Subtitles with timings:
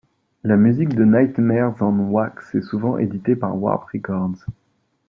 [0.43, 4.47] La musique de Nightmares on Wax est souvent éditée par Warp Records.